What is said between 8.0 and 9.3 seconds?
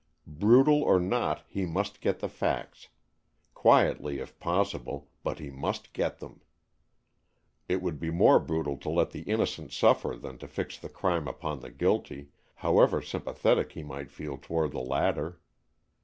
more brutal to let the